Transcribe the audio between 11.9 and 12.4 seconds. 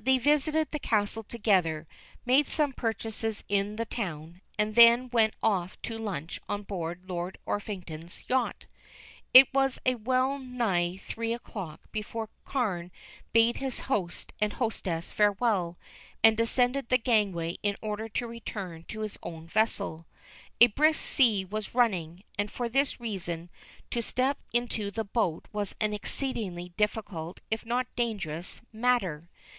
before